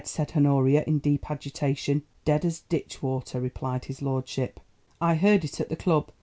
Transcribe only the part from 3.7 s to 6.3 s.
his lordship. "I heard it at the club.